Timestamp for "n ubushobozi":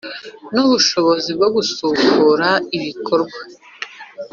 0.53-1.29